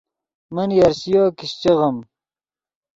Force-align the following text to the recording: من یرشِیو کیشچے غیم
من 0.53 0.69
یرشِیو 0.79 1.23
کیشچے 1.37 1.71
غیم 1.79 1.97